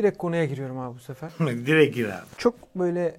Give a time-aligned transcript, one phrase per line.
[0.00, 1.30] Direkt konuya giriyorum abi bu sefer.
[1.40, 2.24] Direkt gir abi.
[2.38, 3.16] Çok böyle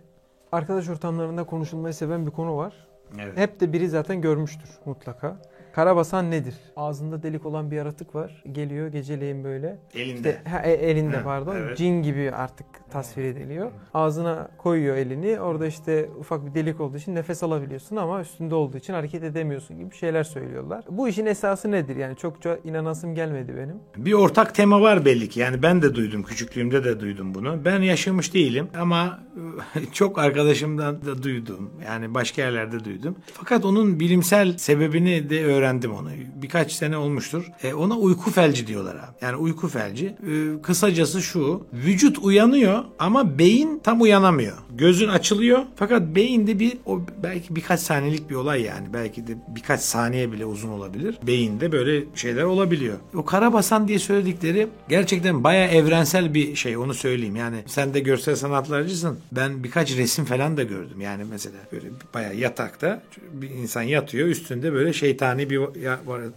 [0.52, 2.74] arkadaş ortamlarında konuşulmayı seven bir konu var.
[3.20, 3.38] Evet.
[3.38, 5.38] Hep de biri zaten görmüştür mutlaka.
[5.74, 6.56] Karabasan nedir?
[6.76, 8.44] Ağzında delik olan bir yaratık var.
[8.52, 9.80] Geliyor geceleyin böyle.
[9.96, 10.16] Elinde.
[10.18, 11.56] İşte ha, e- elinde pardon.
[11.56, 11.78] evet.
[11.78, 13.72] Cin gibi artık tasvir ediliyor.
[13.94, 15.40] Ağzına koyuyor elini.
[15.40, 19.78] Orada işte ufak bir delik olduğu için nefes alabiliyorsun ama üstünde olduğu için hareket edemiyorsun
[19.80, 20.86] gibi şeyler söylüyorlar.
[20.90, 21.96] Bu işin esası nedir?
[21.96, 23.76] Yani çokça inanasım gelmedi benim.
[24.06, 25.40] Bir ortak tema var belli ki.
[25.40, 26.24] Yani ben de duydum.
[26.24, 27.66] Küçüklüğümde de duydum bunu.
[27.66, 29.20] Ben yaşamış değilim ama
[29.94, 31.70] çok arkadaşımdan da duydum.
[31.86, 33.16] Yani başka yerlerde duydum.
[33.34, 36.10] Fakat onun bilimsel sebebini de öğrendim onu.
[36.36, 37.52] Birkaç sene olmuştur.
[37.64, 39.16] E, ona uyku felci diyorlar abi.
[39.22, 40.06] Yani uyku felci.
[40.08, 41.66] E, kısacası şu.
[41.74, 44.58] Vücut uyanıyor ama beyin tam uyanamıyor.
[44.78, 48.94] Gözün açılıyor fakat beyinde bir o belki birkaç saniyelik bir olay yani.
[48.94, 51.18] Belki de birkaç saniye bile uzun olabilir.
[51.28, 52.98] Beyinde böyle şeyler olabiliyor.
[53.16, 57.36] O karabasan diye söyledikleri gerçekten baya evrensel bir şey onu söyleyeyim.
[57.36, 59.20] Yani sen de görsel sanatlarcısın.
[59.32, 61.02] Ben birkaç resim falan da gördüm.
[61.02, 64.28] Yani mesela böyle baya yatakta bir insan yatıyor.
[64.28, 65.60] Üstünde böyle şeytani bir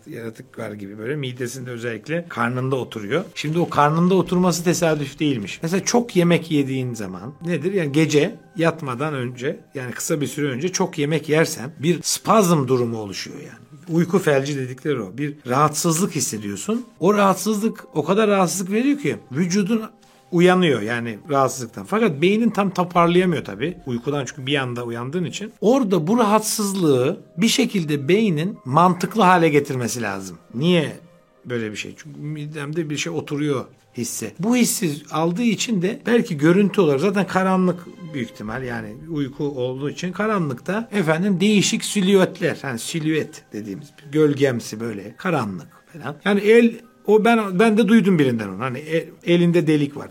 [0.06, 3.24] yaratık var gibi böyle midesinde özellikle karnında oturuyor.
[3.34, 5.58] Şimdi o karnında oturması tesadüf değilmiş.
[5.62, 7.72] Mesela çok yemek yediğin zaman nedir?
[7.72, 8.23] Yani gece
[8.56, 13.64] yatmadan önce yani kısa bir süre önce çok yemek yersen bir spazm durumu oluşuyor yani.
[13.88, 15.18] Uyku felci dedikleri o.
[15.18, 16.86] Bir rahatsızlık hissediyorsun.
[17.00, 19.82] O rahatsızlık o kadar rahatsızlık veriyor ki vücudun
[20.32, 21.84] uyanıyor yani rahatsızlıktan.
[21.84, 23.76] Fakat beynin tam toparlayamıyor tabii.
[23.86, 25.52] Uykudan çünkü bir anda uyandığın için.
[25.60, 30.38] Orada bu rahatsızlığı bir şekilde beynin mantıklı hale getirmesi lazım.
[30.54, 30.92] Niye
[31.44, 31.94] böyle bir şey?
[31.96, 33.64] Çünkü midemde bir şey oturuyor
[33.96, 34.32] hissi.
[34.38, 39.90] Bu hissi aldığı için de belki görüntü olarak zaten karanlık büyük ihtimal yani uyku olduğu
[39.90, 46.16] için karanlıkta efendim değişik silüetler yani silüet dediğimiz gölgemsi böyle karanlık falan.
[46.24, 46.74] Yani el
[47.06, 48.60] o ben ben de duydum birinden onu.
[48.60, 50.08] Hani el- elinde delik var.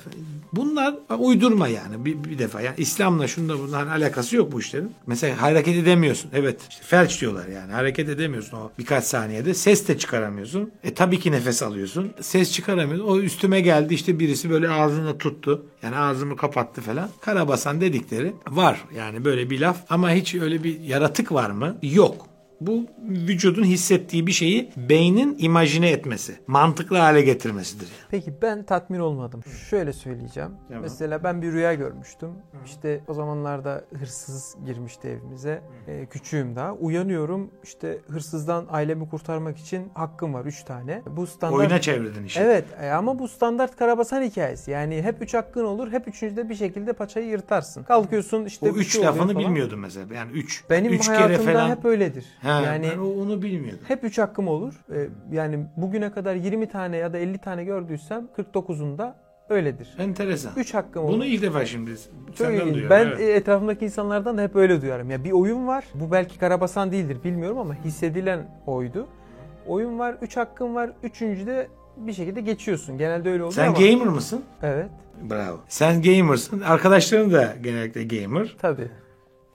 [0.54, 2.62] Bunlar uydurma yani bir, bir defa.
[2.62, 4.92] Yani İslam'la şunda bunların alakası yok bu işlerin.
[5.08, 6.30] Mesela hareket edemiyorsun.
[6.34, 7.72] Evet işte felç diyorlar yani.
[7.72, 9.54] Hareket edemiyorsun o birkaç saniyede.
[9.54, 10.72] Ses de çıkaramıyorsun.
[10.84, 12.12] E tabii ki nefes alıyorsun.
[12.22, 13.08] Ses çıkaramıyorsun.
[13.08, 15.66] O üstüme geldi işte birisi böyle ağzını tuttu.
[15.84, 17.10] Yani ağzımı kapattı falan.
[17.22, 18.84] Karabasan dedikleri var.
[18.98, 19.78] Yani böyle bir laf.
[19.90, 21.78] Ama hiç öyle bir yaratık var mı?
[21.82, 22.28] Yok.
[22.68, 22.86] Bu
[23.28, 27.88] vücudun hissettiği bir şeyi beynin imajine etmesi, mantıklı hale getirmesidir.
[27.88, 28.08] Yani.
[28.12, 29.44] Peki ben tatmin olmadım.
[29.70, 30.52] Şöyle söyleyeceğim.
[30.68, 30.84] Tamam.
[30.84, 32.30] Mesela ben bir rüya görmüştüm.
[32.66, 35.62] İşte o zamanlarda hırsız girmişti evimize.
[35.88, 36.74] Ee, küçüğüm daha.
[36.74, 37.52] Uyanıyorum.
[37.64, 41.02] İşte hırsızdan ailemi kurtarmak için hakkım var 3 tane.
[41.18, 42.40] Bu standart Oyuna çevirdin işi.
[42.40, 44.72] Evet e, ama bu standart karabasan hikayesi.
[44.72, 45.92] Yani hep 3 hakkın olur.
[45.92, 47.84] Hep üçüncüde bir şekilde paçayı yırtarsın.
[47.84, 49.46] Kalkıyorsun işte o bir üç şey oluyor lafını falan.
[49.46, 50.14] bilmiyordum mesela.
[50.16, 50.64] Yani üç.
[50.70, 51.70] Benim üç kere hayatımda falan.
[51.70, 52.26] hep öyledir.
[52.42, 53.80] Ha, yani ben onu bilmiyordum.
[53.88, 54.74] hep 3 hakkım olur.
[54.96, 59.14] Ee, yani bugüne kadar 20 tane ya da 50 tane gördüysem 49'unda
[59.50, 59.96] öyledir.
[60.00, 60.52] Enteresan.
[60.58, 61.14] 3 hakkım olur.
[61.14, 61.92] Bunu ilk defa şimdi
[62.28, 62.90] Çok senden duyuyorum.
[62.90, 63.20] Ben evet.
[63.20, 65.10] e, etrafımdaki insanlardan da hep öyle duyarım.
[65.12, 65.84] Ya bir oyun var.
[65.94, 69.08] Bu belki karabasan değildir bilmiyorum ama hissedilen oydu.
[69.68, 70.92] Oyun var, 3 hakkın var.
[71.04, 72.98] Üçüncüde bir şekilde geçiyorsun.
[72.98, 73.78] Genelde öyle oluyor Sen ama.
[73.80, 74.44] gamer mısın?
[74.64, 74.90] Evet.
[75.30, 75.60] Bravo.
[75.68, 76.62] Sen gamersın.
[76.62, 78.56] Arkadaşların da genellikle gamer.
[78.62, 78.88] Tabii.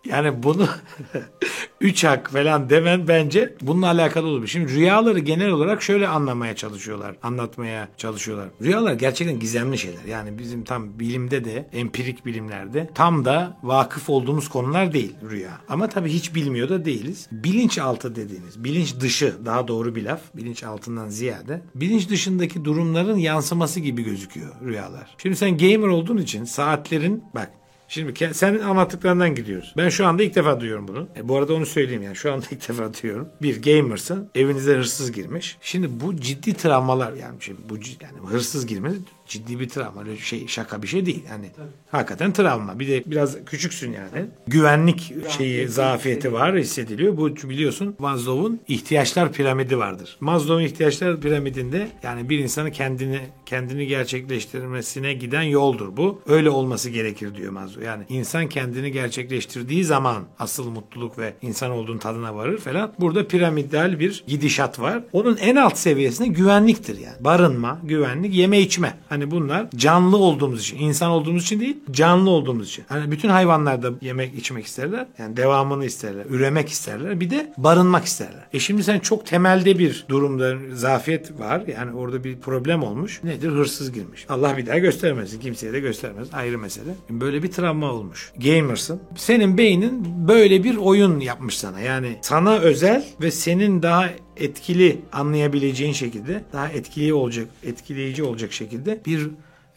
[0.04, 0.66] Yani bunu
[1.80, 4.46] üç hak falan demen bence bununla alakalı olur.
[4.46, 7.16] Şimdi rüyaları genel olarak şöyle anlamaya çalışıyorlar.
[7.22, 8.48] Anlatmaya çalışıyorlar.
[8.62, 10.04] Rüyalar gerçekten gizemli şeyler.
[10.04, 15.60] Yani bizim tam bilimde de empirik bilimlerde tam da vakıf olduğumuz konular değil rüya.
[15.68, 17.28] Ama tabii hiç bilmiyor da değiliz.
[17.32, 20.20] Bilinçaltı dediğimiz, bilinç dışı daha doğru bir laf.
[20.34, 21.62] Bilinç altından ziyade.
[21.74, 25.14] Bilinç dışındaki durumların yansıması gibi gözüküyor rüyalar.
[25.18, 27.50] Şimdi sen gamer olduğun için saatlerin bak
[27.88, 29.74] Şimdi senin anlattıklarından gidiyoruz.
[29.76, 31.08] Ben şu anda ilk defa duyuyorum bunu.
[31.16, 33.28] E, bu arada onu söyleyeyim yani şu anda ilk defa duyuyorum.
[33.42, 35.56] Bir gamersın, evinize hırsız girmiş.
[35.60, 40.00] Şimdi bu ciddi travmalar yani şimdi bu yani hırsız girmesi ciddi bir travma.
[40.00, 41.24] Öyle şey şaka bir şey değil.
[41.30, 41.50] Yani
[41.90, 42.78] hakikaten travma.
[42.78, 44.26] Bir de biraz küçüksün yani.
[44.46, 47.16] Güvenlik şeyi zafiyeti var hissediliyor.
[47.16, 50.16] Bu biliyorsun Maslow'un ihtiyaçlar piramidi vardır.
[50.20, 56.22] Maslow'un ihtiyaçlar piramidinde yani bir insanın kendini kendini gerçekleştirmesine giden yoldur bu.
[56.26, 57.84] Öyle olması gerekir diyor Maslow.
[57.84, 62.92] Yani insan kendini gerçekleştirdiği zaman asıl mutluluk ve insan olduğun tadına varır falan.
[63.00, 65.02] Burada piramidal bir gidişat var.
[65.12, 67.16] Onun en alt seviyesinde güvenliktir yani.
[67.20, 68.98] Barınma, güvenlik, yeme içme.
[69.08, 72.84] Hani bunlar canlı olduğumuz için, insan olduğumuz için değil, canlı olduğumuz için.
[72.88, 75.06] Hani bütün hayvanlar da yemek içmek isterler.
[75.18, 77.20] Yani devamını isterler, üremek isterler.
[77.20, 78.46] Bir de barınmak isterler.
[78.52, 81.62] E şimdi sen çok temelde bir durumda zafiyet var.
[81.66, 83.20] Yani orada bir problem olmuş.
[83.24, 83.48] Nedir?
[83.48, 84.26] Hırsız girmiş.
[84.28, 85.40] Allah bir daha göstermesin.
[85.40, 86.28] Kimseye de göstermez.
[86.32, 86.94] Ayrı mesele.
[87.10, 88.32] Böyle bir travma olmuş.
[88.36, 89.00] Gamersın.
[89.16, 91.80] Senin beynin böyle bir oyun yapmış sana.
[91.80, 99.00] Yani sana özel ve senin daha etkili anlayabileceğin şekilde, daha etkili olacak, etkileyici olacak şekilde
[99.06, 99.30] bir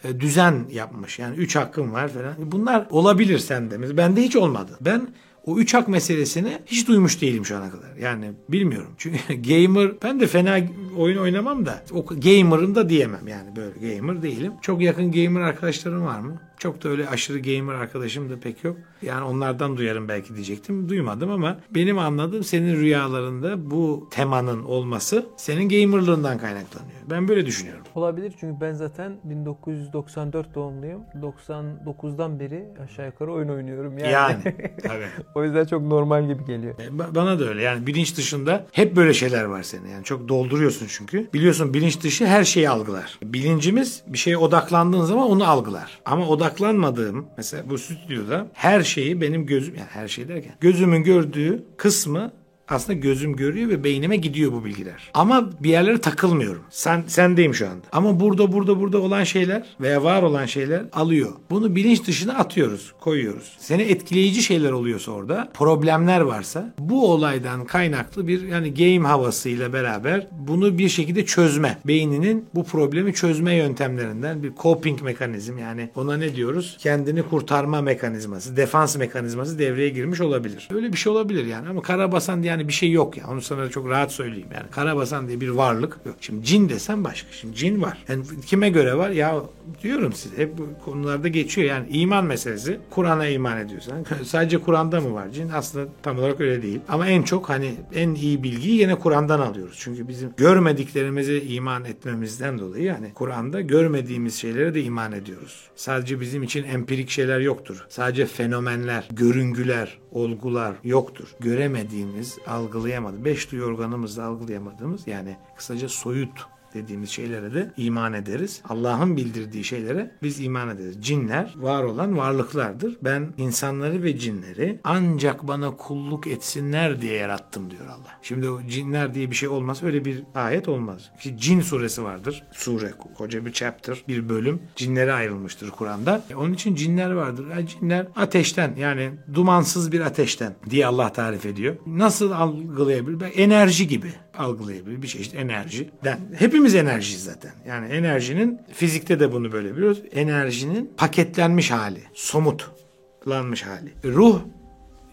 [0.03, 1.19] e, düzen yapmış.
[1.19, 2.35] Yani üç hakkım var falan.
[2.37, 3.97] Bunlar olabilir sende.
[3.97, 4.77] Bende hiç olmadı.
[4.81, 5.07] Ben
[5.45, 7.95] o üç hak meselesini hiç duymuş değilim şu ana kadar.
[8.01, 8.91] Yani bilmiyorum.
[8.97, 9.19] Çünkü
[9.49, 10.59] gamer ben de fena
[10.97, 14.53] oyun oynamam da o gamer'ım da diyemem yani böyle gamer değilim.
[14.61, 16.41] Çok yakın gamer arkadaşlarım var mı?
[16.61, 18.77] Çok da öyle aşırı gamer arkadaşım da pek yok.
[19.01, 20.89] Yani onlardan duyarım belki diyecektim.
[20.89, 26.91] Duymadım ama benim anladığım senin rüyalarında bu temanın olması senin gamerlığından kaynaklanıyor.
[27.09, 27.81] Ben böyle düşünüyorum.
[27.95, 31.01] Olabilir çünkü ben zaten 1994 doğumluyum.
[31.21, 34.11] 99'dan beri aşağı yukarı oyun oynuyorum yani.
[34.11, 34.43] Yani
[34.83, 35.05] tabii.
[35.35, 36.79] o yüzden çok normal gibi geliyor.
[36.79, 40.29] E, ba- Bana da öyle yani bilinç dışında hep böyle şeyler var senin yani çok
[40.29, 41.29] dolduruyorsun çünkü.
[41.33, 43.19] Biliyorsun bilinç dışı her şeyi algılar.
[43.23, 45.99] Bilincimiz bir şeye odaklandığın zaman onu algılar.
[46.05, 51.63] Ama odaklanmadığım mesela bu stüdyoda her şeyi benim gözüm yani her şey derken gözümün gördüğü
[51.77, 52.31] kısmı
[52.71, 55.11] aslında gözüm görüyor ve beynime gidiyor bu bilgiler.
[55.13, 56.61] Ama bir yerlere takılmıyorum.
[56.69, 57.85] Sen sendeyim şu anda.
[57.91, 61.31] Ama burada burada burada olan şeyler veya var olan şeyler alıyor.
[61.49, 63.57] Bunu bilinç dışına atıyoruz, koyuyoruz.
[63.59, 70.27] Seni etkileyici şeyler oluyorsa orada, problemler varsa bu olaydan kaynaklı bir yani game havasıyla beraber
[70.31, 71.77] bunu bir şekilde çözme.
[71.87, 76.77] Beyninin bu problemi çözme yöntemlerinden bir coping mekanizm yani ona ne diyoruz?
[76.79, 80.69] Kendini kurtarma mekanizması, defans mekanizması devreye girmiş olabilir.
[80.73, 83.27] Öyle bir şey olabilir yani ama karabasan diye yani bir şey yok ya.
[83.27, 84.69] Onu sana çok rahat söyleyeyim yani.
[84.71, 86.15] Karabasan diye bir varlık yok.
[86.21, 87.31] Şimdi cin desem başka.
[87.31, 87.97] Şimdi cin var.
[88.07, 89.09] Yani kime göre var?
[89.09, 89.41] Ya
[89.83, 91.67] diyorum size hep bu konularda geçiyor.
[91.67, 92.79] Yani iman meselesi.
[92.89, 94.05] Kur'an'a iman ediyorsan.
[94.23, 95.49] Sadece Kur'an'da mı var cin?
[95.49, 96.79] Aslında tam olarak öyle değil.
[96.89, 99.75] Ama en çok hani en iyi bilgiyi yine Kur'an'dan alıyoruz.
[99.79, 105.69] Çünkü bizim görmediklerimize iman etmemizden dolayı yani Kur'an'da görmediğimiz şeylere de iman ediyoruz.
[105.75, 107.85] Sadece bizim için empirik şeyler yoktur.
[107.89, 111.27] Sadece fenomenler, görüngüler, olgular yoktur.
[111.39, 118.61] Göremediğimiz, algılayamadığımız, beş duyu organımızla algılayamadığımız yani kısaca soyut dediğimiz şeylere de iman ederiz.
[118.69, 120.97] Allah'ın bildirdiği şeylere biz iman ederiz.
[121.01, 122.97] Cinler var olan varlıklardır.
[123.03, 128.19] Ben insanları ve cinleri ancak bana kulluk etsinler diye yarattım diyor Allah.
[128.21, 129.83] Şimdi o cinler diye bir şey olmaz.
[129.83, 131.11] Öyle bir ayet olmaz.
[131.21, 132.43] Ki cin suresi vardır.
[132.51, 134.61] Sure, koca bir chapter, bir bölüm.
[134.75, 136.23] Cinlere ayrılmıştır Kur'an'da.
[136.29, 137.45] E, Onun için cinler vardır.
[137.51, 141.75] Yani cinler ateşten yani dumansız bir ateşten diye Allah tarif ediyor.
[141.87, 143.25] Nasıl algılayabilir?
[143.35, 145.01] Enerji gibi algılayabilir.
[145.01, 146.19] Bir çeşit enerjiden.
[146.35, 147.51] Hepimiz enerjiyiz zaten.
[147.67, 150.01] Yani enerjinin fizikte de bunu böyle biliyoruz.
[150.11, 151.99] Enerjinin paketlenmiş hali.
[152.13, 153.93] Somutlanmış hali.
[154.05, 154.39] Ruh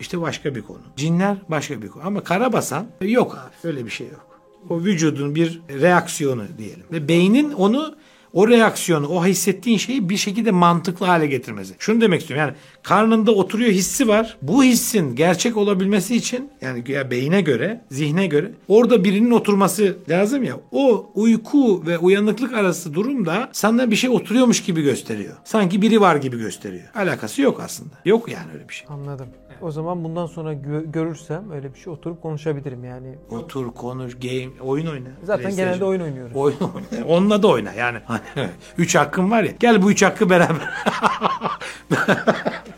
[0.01, 0.83] işte başka bir konu.
[0.97, 2.03] Cinler başka bir konu.
[2.07, 3.69] Ama karabasan yok abi.
[3.69, 4.41] Öyle bir şey yok.
[4.69, 6.85] O vücudun bir reaksiyonu diyelim.
[6.93, 7.97] Ve beynin onu
[8.33, 11.75] o reaksiyonu, o hissettiğin şeyi bir şekilde mantıklı hale getirmesi.
[11.79, 12.47] Şunu demek istiyorum.
[12.47, 14.37] Yani karnında oturuyor hissi var.
[14.43, 20.45] Bu hissin gerçek olabilmesi için yani ya beyine göre, zihne göre orada birinin oturması lazım
[20.45, 20.57] ya.
[20.73, 25.37] O uyku ve uyanıklık arası durumda sana bir şey oturuyormuş gibi gösteriyor.
[25.45, 26.85] Sanki biri var gibi gösteriyor.
[26.95, 27.95] Alakası yok aslında.
[28.05, 28.87] Yok yani öyle bir şey.
[28.91, 29.27] Anladım.
[29.63, 33.15] O zaman bundan sonra gö- görürsem öyle bir şey oturup konuşabilirim yani.
[33.31, 35.09] Otur, konuş, game, oyun oyna.
[35.23, 35.69] Zaten PlayStation.
[35.69, 36.37] genelde oyun oynuyorum.
[36.37, 37.07] Oyun oyna.
[37.07, 37.99] Onunla da oyna yani.
[38.79, 39.53] üç hakkın var ya.
[39.61, 40.71] Gel bu üç hakkı beraber.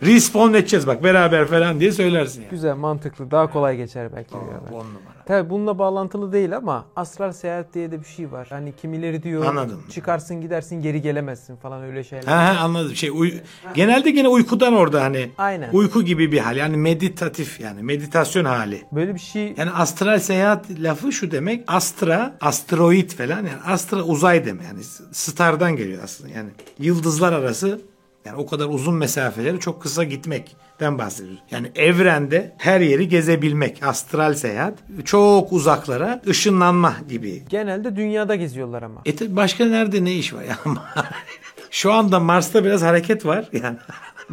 [0.03, 2.51] Respawn edeceğiz bak beraber falan diye söylersin yani.
[2.51, 3.31] Güzel, mantıklı.
[3.31, 4.37] Daha kolay geçer belki.
[4.37, 4.71] On rüyalar.
[4.71, 5.20] numara.
[5.31, 8.47] Tabii bununla bağlantılı değil ama astral seyahat diye de bir şey var.
[8.51, 9.85] Hani kimileri diyor Anladım.
[9.91, 12.25] çıkarsın gidersin geri gelemezsin falan öyle şeyler.
[12.25, 12.95] Ha, ha, anladım.
[12.97, 13.41] Şey uy-
[13.75, 15.71] genelde gene uykudan orada hani Aynen.
[15.73, 16.57] uyku gibi bir hal.
[16.57, 18.83] Yani meditatif yani meditasyon hali.
[18.93, 21.65] Böyle bir şey Yani astral seyahat lafı şu demek.
[21.67, 24.65] Astra, asteroid falan yani astra uzay demek.
[24.65, 24.83] Yani
[25.13, 26.31] stardan geliyor aslında.
[26.31, 27.81] Yani yıldızlar arası
[28.25, 31.43] yani o kadar uzun mesafeleri çok kısa gitmekten bahsediyoruz.
[31.51, 33.83] Yani evrende her yeri gezebilmek.
[33.83, 34.75] Astral seyahat.
[35.05, 37.43] Çok uzaklara ışınlanma gibi.
[37.49, 39.01] genelde dünyada geziyorlar ama.
[39.07, 40.43] E başka nerede ne iş var?
[40.43, 40.79] Yani
[41.71, 43.49] şu anda Mars'ta biraz hareket var.
[43.53, 43.77] Yani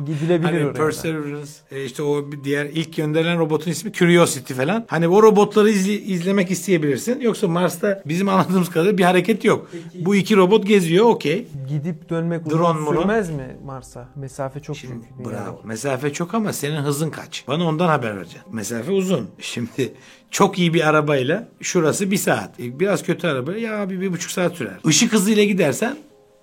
[0.05, 0.73] Gidilebilir Hani oraya.
[0.73, 4.85] Perseverance, e, işte o bir diğer ilk gönderilen robotun ismi Curiosity falan.
[4.87, 7.21] Hani o robotları izle- izlemek isteyebilirsin.
[7.21, 9.71] Yoksa Mars'ta bizim anladığımız kadarıyla bir hareket yok.
[9.95, 11.47] Bu iki robot geziyor okey.
[11.69, 14.09] Gidip dönmek uzun Drone sürmez mi Mars'a?
[14.15, 15.35] Mesafe çok Şimdi dünyada.
[15.45, 15.61] bravo.
[15.63, 17.43] Mesafe çok ama senin hızın kaç?
[17.47, 18.41] Bana ondan haber vereceksin.
[18.55, 19.27] Mesafe uzun.
[19.39, 19.93] Şimdi
[20.31, 22.59] çok iyi bir arabayla şurası bir saat.
[22.59, 24.73] E, Biraz kötü arabayla ya abi bir buçuk saat sürer.
[24.89, 25.97] Işık hızıyla gidersen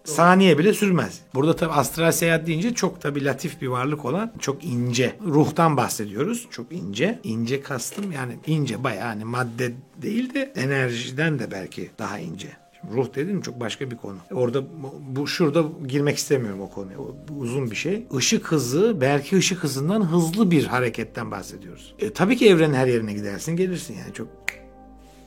[0.04, 1.20] saniye bile sürmez.
[1.34, 5.16] Burada tabi astral seyahat deyince çok tabi latif bir varlık olan çok ince.
[5.26, 6.46] Ruhtan bahsediyoruz.
[6.50, 7.20] Çok ince.
[7.22, 12.48] İnce kastım yani ince bayağı hani madde değil de enerjiden de belki daha ince.
[12.92, 14.16] Ruh dedim çok başka bir konu.
[14.32, 14.64] Orada
[15.08, 16.98] bu şurada girmek istemiyorum o konuya.
[16.98, 18.06] O, uzun bir şey.
[18.18, 21.94] Işık hızı belki ışık hızından hızlı bir hareketten bahsediyoruz.
[21.98, 24.43] E, tabii ki evrenin her yerine gidersin gelirsin yani çok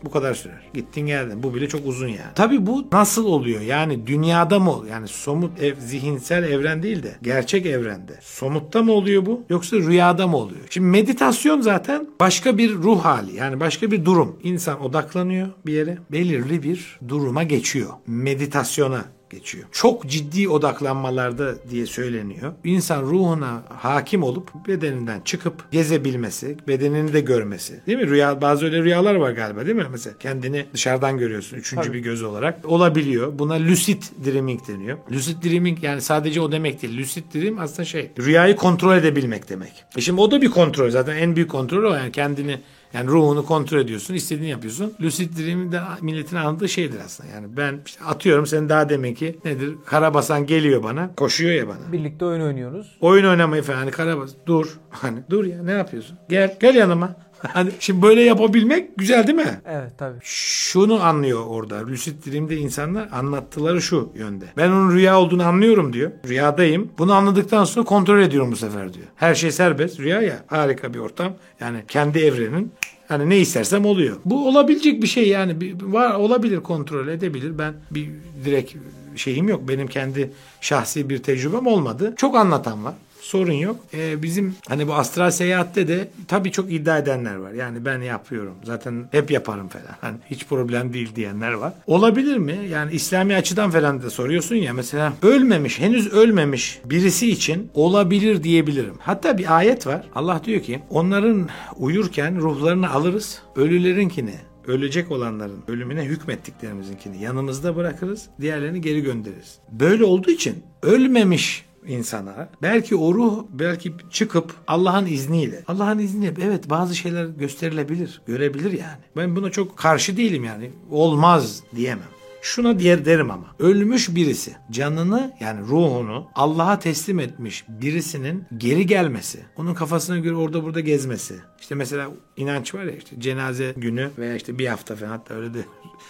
[0.06, 0.62] Bu kadar sürer.
[0.74, 1.44] Gittin geldin.
[1.44, 2.32] Bu bile çok uzun yani.
[2.36, 3.62] Tabii bu nasıl oluyor?
[3.62, 4.76] Yani dünyada mı?
[4.92, 8.20] Yani somut ev, zihinsel evren değil de gerçek evrende.
[8.22, 9.44] Somutta mı oluyor bu?
[9.50, 10.62] Yoksa rüyada mı oluyor?
[10.70, 13.36] Şimdi meditasyon zaten başka bir ruh hali.
[13.36, 14.40] Yani başka bir durum.
[14.44, 15.98] İnsan odaklanıyor bir yere.
[16.12, 17.90] Belirli bir duruma geçiyor.
[18.08, 19.66] Meditasyona geçiyor.
[19.72, 22.54] Çok ciddi odaklanmalarda diye söyleniyor.
[22.64, 27.82] İnsan ruhuna hakim olup bedeninden çıkıp gezebilmesi, bedenini de görmesi.
[27.88, 28.08] Değil mi?
[28.08, 29.86] Rüya bazı öyle rüyalar var galiba değil mi?
[29.92, 31.98] Mesela kendini dışarıdan görüyorsun üçüncü Tabii.
[31.98, 32.66] bir göz olarak.
[32.66, 33.40] Olabiliyor.
[33.40, 34.98] Buna lucid dreaming deniyor.
[35.12, 36.98] Lucid dreaming yani sadece o demek değil.
[36.98, 39.74] Lucid dream aslında şey rüyayı kontrol edebilmek demek.
[39.98, 40.90] E şimdi o da bir kontrol.
[40.90, 42.60] Zaten en büyük kontrol o yani kendini
[42.94, 44.94] yani ruhunu kontrol ediyorsun, istediğini yapıyorsun.
[45.02, 47.30] Lucid Dream'in de milletin anladığı şeydir aslında.
[47.30, 49.76] Yani ben işte atıyorum sen daha demek ki nedir?
[49.86, 51.92] Karabasan geliyor bana, koşuyor ya bana.
[51.92, 52.98] Birlikte oyun oynuyoruz.
[53.02, 54.78] Oyun oynamayı falan hani karabas dur.
[54.90, 56.18] Hani dur ya ne yapıyorsun?
[56.30, 57.16] Gel gel yanıma.
[57.54, 59.62] Hani şimdi böyle yapabilmek güzel değil mi?
[59.66, 60.18] Evet tabii.
[60.22, 61.88] Şunu anlıyor orada.
[61.88, 64.46] Lucid Dream'de insanlar anlattıkları şu yönde.
[64.58, 66.12] Ben onun rüya olduğunu anlıyorum diyor.
[66.28, 66.90] Rüyadayım.
[66.98, 69.06] Bunu anladıktan sonra kontrol ediyorum bu sefer diyor.
[69.16, 70.00] Her şey serbest.
[70.00, 70.44] Rüya ya.
[70.48, 71.34] Harika bir ortam.
[71.60, 72.72] Yani kendi evrenin
[73.08, 74.18] Hani ne istersem oluyor.
[74.26, 77.58] Bu olabilecek bir şey yani bir, var olabilir kontrol edebilir.
[77.58, 78.10] Ben bir
[78.46, 78.74] direkt
[79.16, 79.68] şeyim yok.
[79.68, 82.14] Benim kendi şahsi bir tecrübem olmadı.
[82.18, 82.94] Çok anlatan var
[83.28, 83.76] sorun yok.
[83.94, 87.52] Ee, bizim hani bu astral seyahatte de tabii çok iddia edenler var.
[87.52, 88.54] Yani ben yapıyorum.
[88.64, 89.96] Zaten hep yaparım falan.
[90.02, 91.74] Hani hiç problem değil diyenler var.
[91.88, 92.60] Olabilir mi?
[92.72, 98.94] Yani İslami açıdan falan da soruyorsun ya mesela ölmemiş, henüz ölmemiş birisi için olabilir diyebilirim.
[99.00, 100.04] Hatta bir ayet var.
[100.16, 103.42] Allah diyor ki onların uyurken ruhlarını alırız.
[103.56, 104.34] Ölülerinkini
[104.68, 108.30] ölecek olanların ölümüne hükmettiklerimizinkini yanımızda bırakırız.
[108.42, 109.58] Diğerlerini geri göndeririz.
[109.72, 112.50] Böyle olduğu için ölmemiş insana.
[112.62, 115.64] Belki o ruh belki çıkıp Allah'ın izniyle.
[115.68, 119.02] Allah'ın izniyle evet bazı şeyler gösterilebilir görebilir yani.
[119.18, 120.72] Ben buna çok karşı değilim yani.
[120.92, 128.44] Olmaz diyemem Şuna diğer derim ama ölmüş birisi canını yani ruhunu Allah'a teslim etmiş birisinin
[128.58, 131.36] geri gelmesi, onun kafasına göre orada burada gezmesi.
[131.60, 135.54] İşte mesela inanç var ya işte cenaze günü veya işte bir hafta falan hatta öyle
[135.54, 135.66] de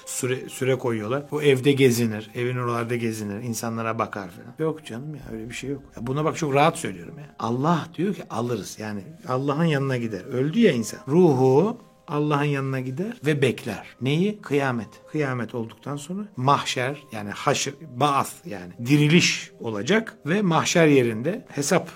[0.06, 1.24] süre, süre koyuyorlar.
[1.32, 4.70] O evde gezinir, evin oralarda gezinir, insanlara bakar falan.
[4.70, 5.84] Yok canım ya öyle bir şey yok.
[5.96, 7.36] Ya buna bak çok rahat söylüyorum ya.
[7.40, 10.22] Allah diyor ki alırız yani Allah'ın yanına gider.
[10.22, 11.00] Öldü ya insan.
[11.08, 13.88] Ruhu Allah'ın yanına gider ve bekler.
[14.02, 14.42] Neyi?
[14.42, 14.90] Kıyamet.
[15.12, 21.90] Kıyamet olduktan sonra mahşer yani haşr, baas yani diriliş olacak ve mahşer yerinde hesap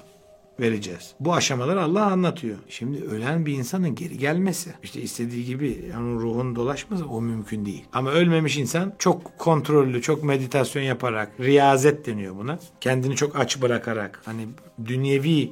[0.59, 1.13] vereceğiz.
[1.19, 2.57] Bu aşamaları Allah anlatıyor.
[2.69, 7.85] Şimdi ölen bir insanın geri gelmesi, işte istediği gibi yani ruhun dolaşması o mümkün değil.
[7.93, 12.59] Ama ölmemiş insan çok kontrollü, çok meditasyon yaparak, riyazet deniyor buna.
[12.81, 14.47] Kendini çok aç bırakarak, hani
[14.85, 15.51] dünyevi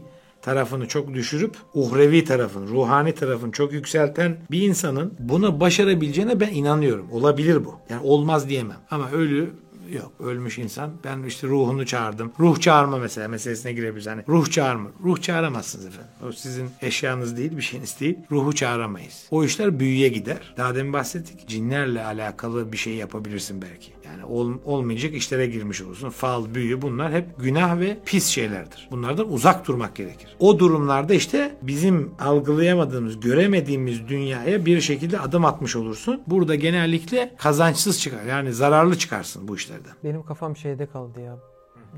[0.50, 7.12] tarafını çok düşürüp uhrevi tarafını, ruhani tarafını çok yükselten bir insanın bunu başarabileceğine ben inanıyorum.
[7.12, 7.76] Olabilir bu.
[7.90, 8.78] Yani olmaz diyemem.
[8.92, 9.50] Ama ölü
[9.94, 10.92] Yok ölmüş insan.
[11.04, 12.32] Ben işte ruhunu çağırdım.
[12.40, 14.08] Ruh çağırma mesela meselesine girebiliriz.
[14.08, 14.90] Hani ruh çağırma.
[15.04, 16.12] Ruh çağıramazsınız efendim.
[16.28, 18.18] O sizin eşyanız değil, bir şeyiniz değil.
[18.32, 19.28] Ruhu çağıramayız.
[19.32, 20.54] O işler büyüye gider.
[20.58, 21.48] Daha demin bahsettik.
[21.48, 23.92] Cinlerle alakalı bir şey yapabilirsin belki.
[24.12, 26.10] Yani ol, olmayacak işlere girmiş olursun.
[26.10, 28.88] Fal, büyü bunlar hep günah ve pis şeylerdir.
[28.92, 30.36] Bunlardan uzak durmak gerekir.
[30.40, 36.22] O durumlarda işte bizim algılayamadığımız, göremediğimiz dünyaya bir şekilde adım atmış olursun.
[36.28, 38.24] Burada genellikle kazançsız çıkar.
[38.24, 39.92] Yani zararlı çıkarsın bu işlerden.
[40.04, 41.40] Benim kafam şeyde kaldı ya.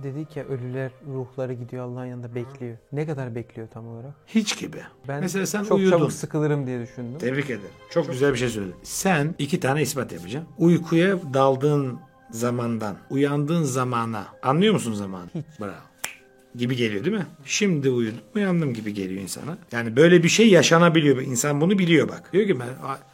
[0.04, 2.78] Dedik ya ölüler ruhları gidiyor Allah'ın yanında bekliyor.
[2.92, 4.14] Ne kadar bekliyor tam olarak?
[4.28, 4.78] Hiç gibi.
[5.08, 5.98] Ben Mesela sen çok uyudun.
[5.98, 7.20] çabuk sıkılırım diye düşündüm.
[7.20, 7.62] Tebrik ederim.
[7.92, 8.76] Çok, güzel bir şey söyledin.
[8.84, 10.50] Sen iki tane ispat yapacaksın.
[10.58, 12.00] Uykuya daldığın
[12.32, 15.28] zamandan, uyandığın zamana anlıyor musun zamanı?
[15.36, 15.60] Hiç.
[15.60, 15.72] Bravo.
[16.56, 17.26] Gibi geliyor değil mi?
[17.46, 19.58] Şimdi uyudum, uyandım gibi geliyor insana.
[19.72, 21.22] Yani böyle bir şey yaşanabiliyor.
[21.22, 22.30] İnsan bunu biliyor bak.
[22.34, 22.68] Diyor ki ben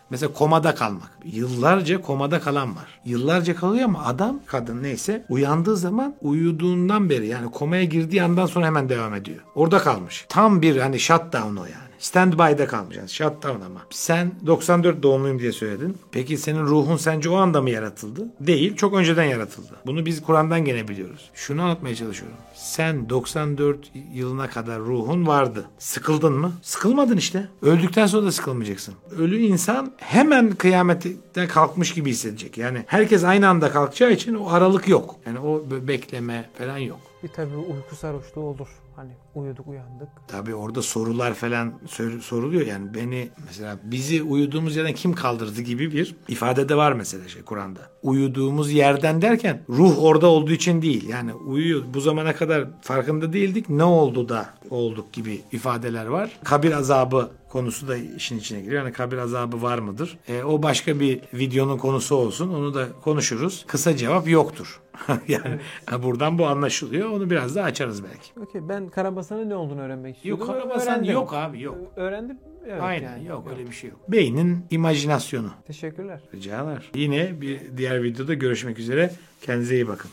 [0.10, 1.18] mesela komada kalmak.
[1.26, 3.00] Yıllarca komada kalan var.
[3.06, 8.66] Yıllarca kalıyor ama adam, kadın neyse uyandığı zaman uyuduğundan beri yani komaya girdiği andan sonra
[8.66, 9.40] hemen devam ediyor.
[9.56, 10.26] Orada kalmış.
[10.30, 11.87] Tam bir hani shutdown o yani.
[12.00, 12.68] Standby'da.
[12.96, 13.82] Yani shutdown ama.
[13.90, 15.98] Sen 94 doğumluyum diye söyledin.
[16.12, 18.28] Peki senin ruhun sence o anda mı yaratıldı?
[18.40, 18.76] Değil.
[18.76, 19.76] Çok önceden yaratıldı.
[19.86, 21.30] Bunu biz Kur'an'dan gene biliyoruz.
[21.34, 22.38] Şunu anlatmaya çalışıyorum.
[22.56, 25.66] Sen 94 yılına kadar ruhun vardı.
[25.80, 26.52] Sıkıldın mı?
[26.62, 27.48] Sıkılmadın işte.
[27.62, 28.94] Öldükten sonra da sıkılmayacaksın.
[29.18, 32.58] Ölü insan hemen kıyamette kalkmış gibi hissedecek.
[32.58, 35.16] Yani herkes aynı anda kalkacağı için o aralık yok.
[35.26, 37.00] Yani o bekleme falan yok.
[37.24, 38.68] Bir tabii uyku sarhoşluğu olur.
[38.98, 40.08] Hani uyuduk uyandık.
[40.28, 45.92] Tabii orada sorular falan sor- soruluyor yani beni mesela bizi uyuduğumuz yerden kim kaldırdı gibi
[45.94, 47.80] bir ifade de var mesela şey Kur'an'da.
[48.04, 51.10] Uyuduğumuz yerden derken ruh orada olduğu için değil.
[51.10, 56.40] Yani uyuyor bu zamana kadar farkında değildik ne oldu da olduk gibi ifadeler var.
[56.44, 58.84] Kabir azabı konusu da işin içine giriyor.
[58.84, 60.18] Yani kabir azabı var mıdır?
[60.28, 62.50] E, o başka bir videonun konusu olsun.
[62.54, 63.66] Onu da konuşuruz.
[63.68, 64.82] Kısa cevap yoktur.
[65.28, 65.60] yani
[66.04, 67.10] buradan bu anlaşılıyor.
[67.10, 68.40] Onu biraz daha açarız belki.
[68.40, 70.48] Okey ben karabasanın ne olduğunu öğrenmek istiyordum.
[70.48, 71.14] Yok Karabasan Öğrendim.
[71.14, 71.78] yok abi yok.
[71.96, 72.38] Öğrendim.
[72.70, 73.28] Evet, Aynen yani.
[73.28, 74.00] yok öyle bir şey yok.
[74.12, 75.50] Beynin imajinasyonu.
[75.68, 76.22] Teşekkürler.
[76.34, 76.92] Ricalar.
[76.96, 79.12] Yine bir diğer videoda görüşmek üzere.
[79.42, 80.12] Kendinize iyi bakın.